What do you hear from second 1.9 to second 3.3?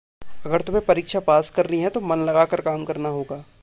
मन लगाकर काम करना